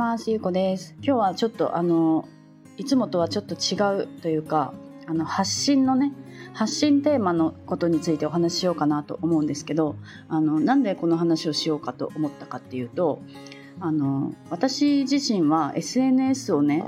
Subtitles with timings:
[0.00, 0.30] ます。
[0.30, 0.94] ゆうこです。
[1.02, 2.26] 今日はちょっとあの
[2.78, 4.72] いつもとはちょっと違うというか
[5.06, 6.14] あの発信のね
[6.54, 9.96] 発信テーマのことについてお話ししようかなと思うんですけど
[10.30, 13.20] あのなんでこの話をしようかと思ったかっていうと
[13.78, 16.82] あの私自身は SNS をね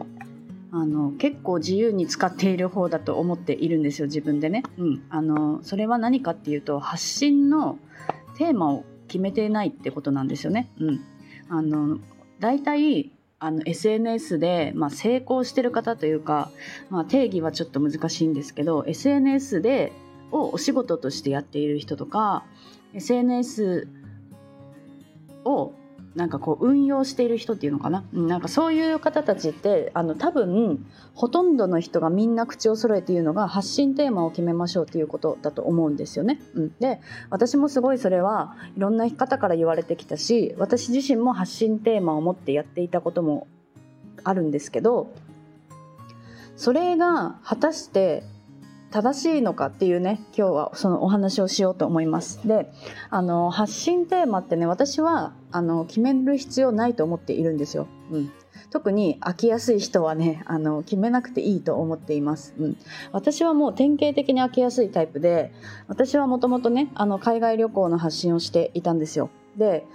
[0.73, 7.79] あの結構自由に使っている方だと思っているんですよ自分でね、うん、あのそれは何かっていうと発信の
[8.39, 10.71] テーマを決めてないってことなんですよね。
[10.81, 11.01] うん、
[11.51, 11.99] あの
[12.43, 16.51] 大体あの SNS で、まあ、成功してる方というか、
[16.91, 19.93] まあ、定義はちょっと難しいんですけど SNS で
[20.33, 22.45] をお仕事としてやっている人とか
[22.95, 23.87] SNS
[25.45, 25.73] を
[26.15, 28.05] なんかこう運用している人っていうのかな？
[28.13, 30.85] なんかそういう方たちってあの多分
[31.15, 36.41] ほとんどの人がみんな口を揃えて言うのが発信テーマを決めましょうっていうことだと思うんですよね。
[36.55, 43.47] うん、で私もすごいそれはいろんな方から言われてきたし私自身も発信テーマを持ってやっていたことも
[44.23, 45.11] あるんですけど
[46.57, 48.23] それが果たして
[48.93, 52.47] 正しいのかっていうね今日はそのお話をしようと思います。
[52.47, 52.71] で
[53.11, 58.33] あの発信テーマってね私はあの決める必要ないと思っているんですよ、うん、
[58.71, 62.77] 特に飽きやすい人はねあの決めなくていいと思っています、うん、
[63.13, 65.53] 私はもう典型的に飽きやすいタイプで
[65.89, 69.31] 私はもともとねあの海外旅行の発信をしていたんですよ。
[69.57, 69.87] で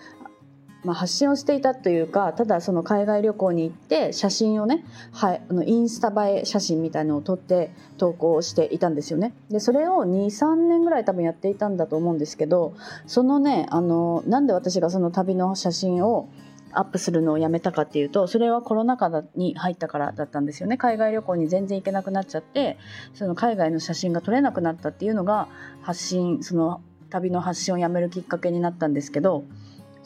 [0.84, 9.34] まあ、発信をしていたというかただその海外旅行に行って写真をね、はい、あのインスタ映え写真みたいのを撮って投稿していたんですよね。
[9.50, 12.74] でそれを23年ぐらい多分やっていたんだと思うんですけど
[13.06, 16.30] そのねあのなんで私がその旅の写真を
[16.72, 20.78] アップするのをやめたかっていうとそれはコロナ禍に入ったからだったんですよね。
[20.78, 22.78] 海外旅行に全然行けなくなっちゃって
[23.14, 25.48] その海外の写真が撮れなくなったっていうのが
[25.82, 29.44] 発信その旅の発信をやめるきっかけになったんですけど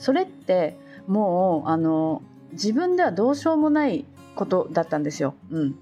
[0.02, 4.04] それってもうあの自分ではどうしようもない
[4.36, 5.36] ことだったんですよ。
[5.52, 5.76] うん、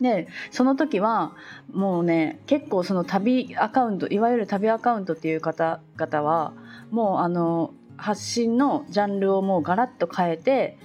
[0.00, 1.32] でその時は
[1.72, 6.54] もうね結構その旅アカウントいわゆる旅アカウントっていう方々は
[6.90, 10.76] もうあの発信のジャンルをもうガラッと変えて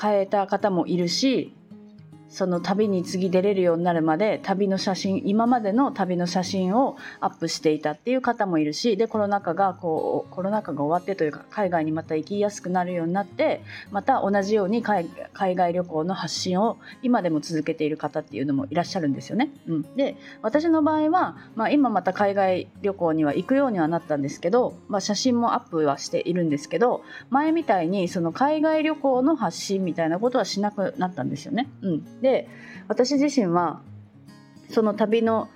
[0.00, 1.54] 変えた方もいるし
[2.34, 13.62] その旅に次出れるようになるまで旅の写真今までの旅の写真をアップしていたっていう方もいるしでコロナ禍がこうコロナ禍が終わってというか海外にまた行きやすくなるようになって
[13.92, 19.52] また同じように海外旅行の発信を今でも続けている方っていうのもいらっしゃるんですよね。
[19.68, 31.68] うん、で私の場合は、まあ、今また海外旅行には行くようにはなったんですけど、まあ、写真もアップはしているんですけど前みたいにその海外旅行の発信みたいなことはしなくなったんですよね。
[31.82, 32.48] うんで
[32.88, 33.82] 私自身は
[34.70, 35.50] その旅の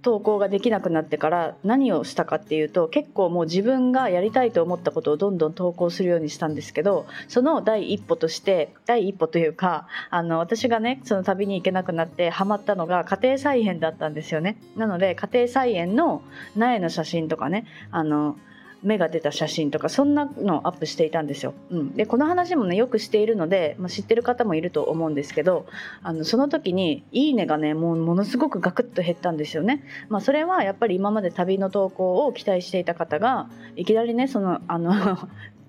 [0.00, 14.56] 投稿ができなくなってから何をしたかっていうと結構もう自分がやりたいと思ったことをどんどん投稿するようにしたんですけどその第一歩として第一歩というかあの私がねその旅に行けなくなってハマったのが家庭菜園だったんですよね。
[14.76, 16.22] なので家庭菜園の
[16.54, 18.36] 苗の写真とかねあの
[18.82, 21.54] 芽が出た写真とかそんなのをアップしていたんですよ。
[21.70, 25.66] うん、でこの話もねよくしているので、まあ、知ってる方もいると思うんですけど
[26.02, 29.82] あのその時に「いいね」がねもうものすごくガクッと減ったんですよね。
[30.08, 34.92] まあ、それはやっぱり今まで旅の投稿を期待していた方がいきなりねそのあの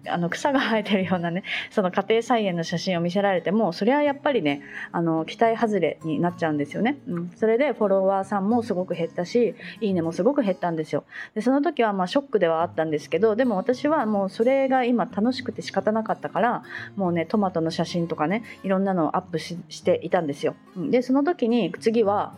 [0.08, 4.62] あの草が生えてるようなね その家庭菜園の写真を見せられてもそれはやっぱりね
[4.92, 11.04] あの期待外れになっちゃうんですよね、うん、それでフォロワーさんもすごく減ったしいいねもすごく減ったんですよ。
[11.36, 16.64] でその時はまあショックではあったんですけどでも私はもうそれが今楽しくて仕方なかったから
[16.96, 20.56] もうねトマトの写真とかねいろんなのをアップしていたんですよ。
[20.76, 20.92] うん。
[20.92, 22.34] でその時に次は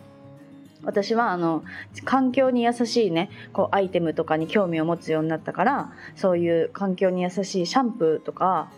[0.84, 1.64] 私はあの
[2.04, 8.70] 環境に優しいねこうアイテムとかに興味を持つようになったからそういう環境に優しいシャンプーとか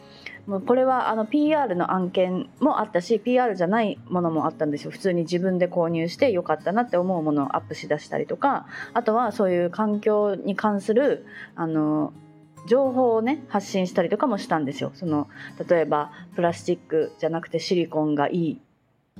[0.46, 4.90] もうこれはあの PR の案件もあったし PR じゃないものもあったんですよ。
[4.90, 11.24] 普通に自分で購入してよかったなって思うものをアップしだしたりとかあとはそういう環境に関する
[11.54, 12.12] あの
[12.66, 14.92] 情報をね発信したりとかもしたんですよ。
[14.94, 15.28] その
[15.66, 18.60] 例えばプラスチックじゃなくてシリコンがいい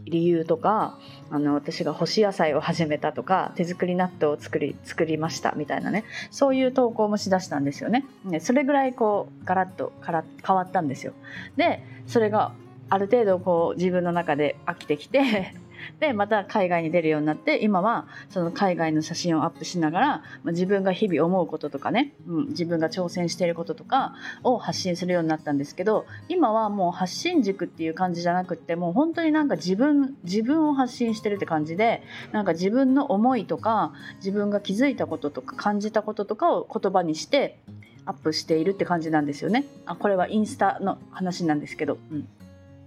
[0.03, 0.99] 理由とか
[1.31, 8.05] あの私が干し野菜を始めたとか手作り納豆を作り作りましたみたいなねそういう投稿もしだしたんですよね。
[8.41, 11.13] それぐらいこうガラッとから変わったんですよ。
[11.57, 12.53] でそれが
[12.91, 15.55] ある程度こう自分の中で飽きてきて
[16.01, 32.03] でまた海外に出るようになって今はその海外の写真をアップしながら、ま、自分が日々思うこととかね、うん、自分が挑戦していることとかを発信するようになったんですけど今はもう発信軸っていう感じじゃなくってもう本当になんか自分自分を発信してるって感じで
[32.33, 37.59] なんか自分の思いとか自分が気づいたこととか感じたこととかを言葉にして
[38.07, 39.65] アップしているって感じなんですよね。
[39.87, 42.29] あこれはインスタの話なんですけど、うん、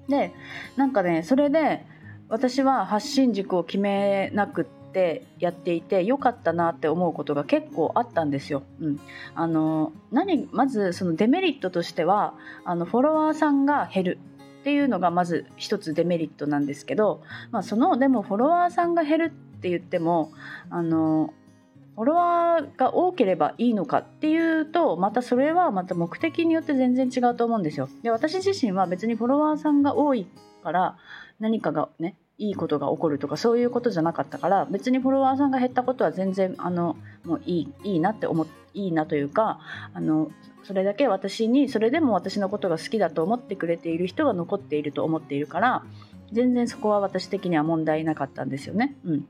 [0.07, 0.31] で
[0.75, 1.85] なんかねそれで
[2.29, 8.63] 私は発信軸を決めなくってやっていてよかったなって思うことが結構あったんですよ。
[8.81, 9.00] うん、
[9.35, 12.33] あの何まずそのデメリットとしては
[12.65, 14.19] あのフォロワーさんが減る
[14.62, 17.21] っていうのがまず一つデメリットなんですけど、
[17.51, 20.31] まあ、そのでもフォロワーさんが減るって言っても
[20.69, 21.33] あの
[21.97, 27.89] フォロワーが多ければいいのかっていうとまたそれはまた目的によって全然違うと思うんですよ。
[28.03, 30.27] で私自身は別にフォロワーさんが多い
[30.63, 30.95] から
[31.39, 38.45] 何かがねいいことが起こるとかそういうことじゃなかったから別にフォロワーさんが減ったことは全然あのもういいいいなって思
[38.75, 39.59] いいなというか
[39.95, 40.29] あの
[40.65, 45.83] それだけ私にそれでも私のことが好きだと思ってくれている人が残っていると思っているから
[46.31, 48.95] 全然そこは私的には問題なかったんですよね。
[49.03, 49.27] うん、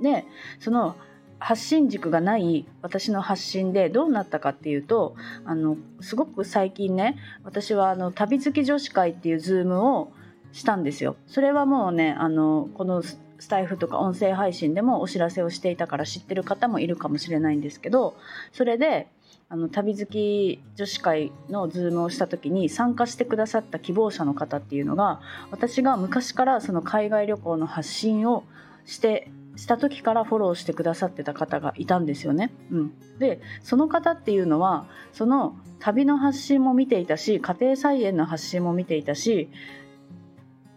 [0.00, 0.24] で
[0.60, 0.96] その
[1.44, 5.14] 発信軸がない私の発信でどうなったかっていうと
[5.44, 10.10] あのすごく最近ね私はあの旅好き女子会っていうズームを
[10.52, 11.16] したんですよ。
[11.26, 18.16] それはもうねあのこのスタエフとか音声配信でもお知らせをしていたから知ってる方もいるかもしれないんですけど
[18.52, 19.08] それで
[19.50, 25.20] あの旅好き女子会のズームをした時に参加してくださった希望者の方っていうのが
[25.50, 28.44] 私が昔からその海外旅行の発信を
[28.86, 32.52] してした時からフォローしてくださってた方がいたんですよね。
[32.70, 39.48] うん、でその方っていうのはその旅の発信も見ていたし家庭菜園の発信も見ていたし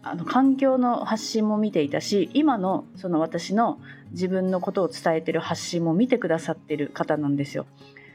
[0.02, 3.78] あの環境の発信も見ていたし今のその私の
[4.12, 7.66] 自分のことを伝えてる発信も見てくださってる方なんですよ。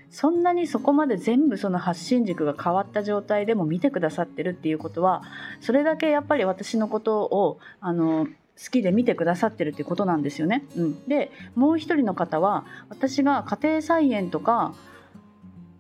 [0.10, 5.24] そんなにそこまで全部その発信軸が変わった状態でも見てくださってるっていうことは
[5.60, 8.28] それだけやっぱり私のことをあの
[8.62, 10.64] 好きで見てくださってるっていうことなんですよね。
[10.76, 14.74] うん、でもう一人の方は私が家庭菜園とか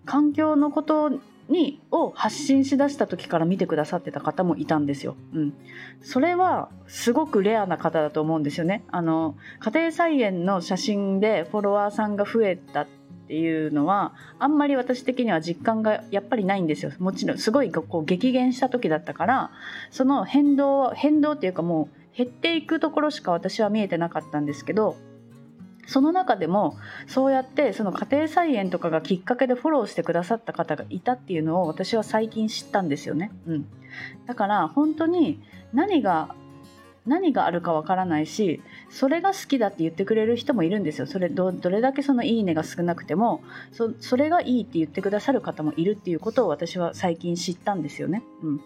[0.06, 1.12] 環境のこと
[1.50, 5.16] にを発信しだした時から見てくださってた方もいたんですよ。
[5.34, 5.54] うん、
[6.02, 8.84] それはすごくレアな方だと思うんですよね。
[8.92, 12.88] あの家庭菜園の写真でフォロワーさんが増えたっ
[13.28, 16.92] ていうのはあんまり私的には実感がやっぱりないんですよ。
[17.00, 19.52] もちろんすごいこう激減した時だったから
[19.92, 24.96] その変動変動っていうかもう減っていくところしか私は見えてなかったんですけど
[25.86, 26.78] その中でも
[27.08, 33.32] そうやってその家庭菜園とかがきっかけでフォローしてくださった方がいたっていうのを私は最近知ったんですよね。
[33.48, 33.68] うん、
[34.26, 35.42] だから本当に
[35.74, 36.36] 何が
[37.06, 43.42] 何があるかわからないしそれが好きだって言ってくれる人もいるんですよそれどれだけその「いいね」が少なくても
[44.00, 48.24] それがいいって言ってくださる方もいるっていうことを私は最近知ったんですよね。
[48.42, 48.60] うん、っ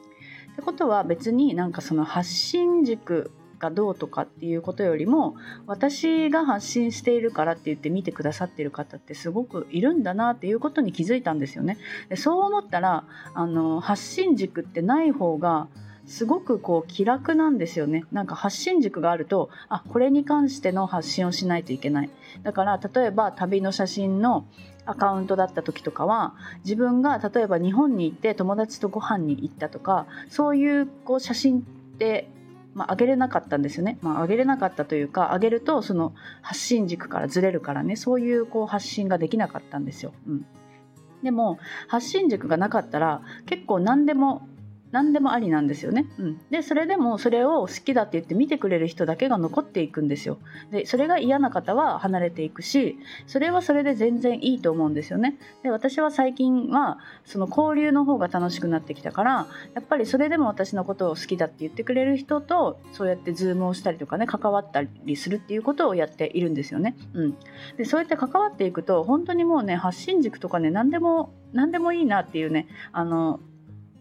[0.56, 11.78] てことは別になんかその発信軸がどうとかっていうことよりも私が発信しているからって言って見てくださってる方ってすごくいるんだなっていうことに気づいたんですよね。
[12.10, 15.68] でそう思ったらあの発信軸ってない方が
[16.06, 18.06] すごくこう気楽なんですよね。
[18.12, 22.10] なんか発信軸があると、あ、これに関しての発信をしないといけない。
[22.44, 24.46] だから例えば旅の写真の
[24.88, 26.34] アカウントだった時とかは
[26.64, 31.62] 自分が例えば日本に行って友達とご飯に行ったとかそういうこう写真っ
[31.98, 32.30] て
[32.78, 33.98] まあ、上げれなかったんですよね。
[34.04, 36.14] まあ、上げれなかったというか、上げるとその
[36.44, 40.14] 発信軸からずれるからね、そういうこう発信ができなかったんですよ。
[40.28, 40.46] うん。
[41.24, 44.48] でも、発信軸がなかったら、結構何でも
[44.92, 46.06] 何でもありなんですよね。
[46.18, 50.38] うん、でそれでもそれを好きだって言って見てくれる人だけが残っていくんですよ。
[50.72, 55.38] でそれが嫌な方は離れていくしそれはそれで全然いいと思うんですよね。
[55.64, 66.96] で私は最近はその交流の方が楽しくなってきたからやっぱりそれでも私のことを好きだって言ってくれる人とそうやってズームをしたりとかね関わったりするっていうことをやっているんですよね。
[67.14, 67.38] うん、
[67.78, 73.40] でそうやって関わっていくと本当にもうね発信軸とかね何でも何でもいいなっていうねあの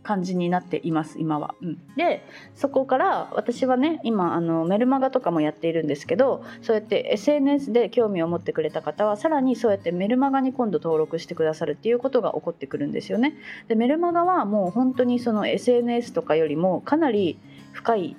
[0.06, 1.56] 感じになっています今は。
[1.60, 13.34] うん、でそこから私はね今あのメルマガとかもやっているんですけどそうやって SNS で興味を持ってくれた方はさらにそうやってメルマガに今度登録してくださるっていうことが起こってくるんですよね。
[13.66, 17.38] でメルマガはもう本当にその SNS とかよりもかなり
[17.72, 18.16] 深い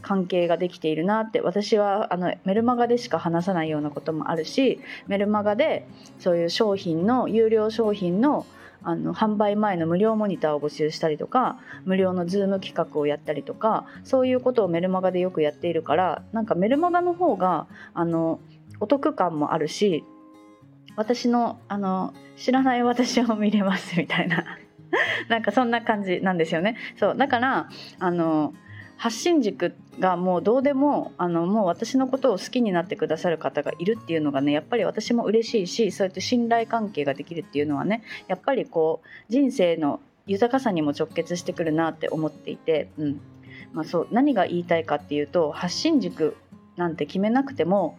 [0.00, 5.86] 関係ができているなって私はあのメルマガでしか話さないようなこともあるしメルマガで
[6.18, 8.46] そういう商品の有料商品の
[8.86, 18.38] あの販売前の無料モニターを募集したりとか無料のズーム企画をやったりとかそういうことをメルマガでよくやっているからなんかメルマガの方があの
[18.78, 20.04] お得感もあるし
[20.94, 24.44] 私のあの知らない私を見れますみたいな
[25.28, 26.76] なんかそんな感じなんですよね。
[26.96, 28.54] そうだからあの
[28.96, 43.20] 発信軸がもうどうでもあのもう私のことを好きになってくださる方がいるっていうのがねやっぱり私も嬉しいしそうやって信頼関係ができるっていうのはねやっぱりこう人生の豊かさにも直結してくるなって思っていて、うん。
[43.72, 46.36] まあ、そう何が言いたいかっていうと発信軸
[46.76, 47.98] なんて決めなくても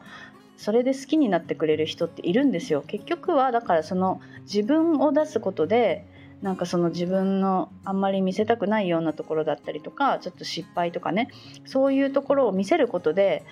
[0.55, 2.83] それで好きになってくれる人っているんですよ。
[2.85, 6.05] 結局はだからその自分を出すことで
[6.41, 11.29] なんかその自分のあんまり見せたくないようなところだったりとかちょっと失敗とかね
[11.65, 13.43] そういうところを見せることで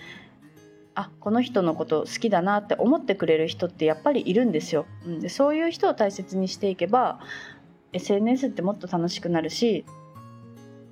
[0.93, 4.85] あこの人のこと好きだなって思ってくれる人ってやっぱりいるんですよ。
[5.05, 7.19] うん、でそういう人を大切にしていけば
[7.91, 9.85] SNS ってもっと楽しくなるし、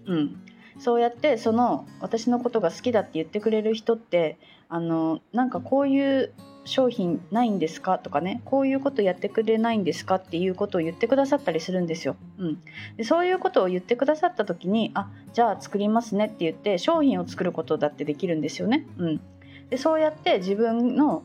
[0.05, 0.41] うん、
[0.79, 6.33] そうやってその私のことが好きだって言ってくれる人ってあのなんかこういう
[6.65, 7.99] 商品ないんですか？
[7.99, 10.15] とかねこういうことやってくれないんですか？
[10.15, 12.15] っていうことを言ってくださったりするんですよ。
[12.37, 12.63] うん、
[12.95, 18.87] でそういうことを言ってくださった時にあじゃあ作りますねって言って商品を作ることだってできるんですよね。
[18.97, 19.21] うん、
[19.69, 21.23] でそうやって自分の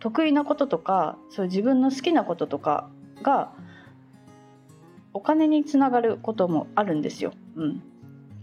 [0.00, 2.88] 得意なこととかそういう自分の好きなこととか
[3.22, 3.52] が
[5.14, 7.32] お金につながることもあるんですよ。
[7.54, 7.82] うん、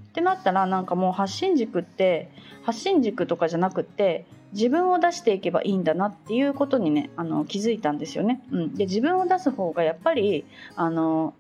[0.07, 2.31] ってなったらなんかもう発信軸って
[2.63, 8.41] 発信軸とかじゃなくって自分を出していけばいいんだなっていうことにねあの気づいたんですよね。
[8.51, 10.45] うん、で自分を出す方がやっぱり
[10.75, 11.33] あの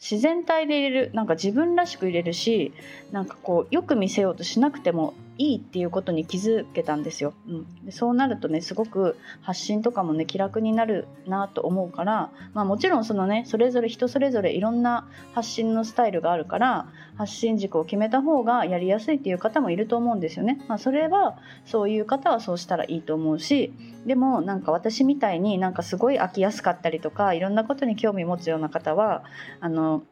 [0.00, 2.72] 自然体で入れるなんか自分らしく入れるし
[3.10, 7.32] なんかこうよく見せようとしなくてもいいっていうことに気づけたんですよ。
[7.48, 20.60] うん、でそうなるとねすごく発信とかもね気楽になるなと思うから、まあ、もちろんそのねそれぞれ人それぞれいろんな発信のスタイルがあるから発信軸を決めた方がやりやすいっていう方もいると思うんですよね。
[20.66, 23.72] まあ、それはそういう方はそうしたらいいと思うし
[24.06, 29.22] でもなんか私みたいになんかすごい飽きやすかったりとかいろんなことに興味持つような方は
[29.60, 30.02] あの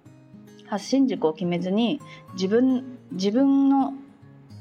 [0.66, 2.00] 発信軸を決めずに
[2.34, 3.94] 自分自分の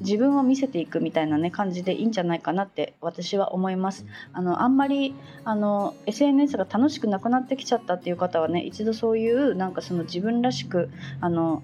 [0.02, 4.06] 自分を見せていくみたいなね感じでいいんじゃないかなって私は思います。
[4.34, 10.90] あのあんまりあの SNS が楽しくなくなってきちゃったっていう方はね一度そういうなんかその自分らしく
[11.22, 11.64] あの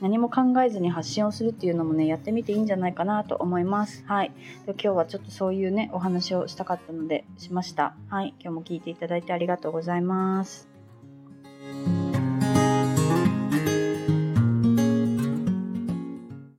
[0.00, 4.04] 何も考えずに発信をするっていうのもねやってみていいんじゃないかなと思います。
[4.06, 4.32] はい。
[4.66, 7.94] 今日はちょっとそういうねお話をしたかったのでしました。
[8.08, 8.34] はい。
[8.40, 10.68] 今日も聞いていただいてありがとうございます。